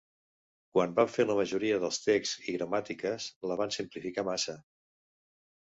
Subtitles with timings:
[0.77, 4.61] Quan van fer la majoria dels texts i gramàtiques, la van simplificar massa.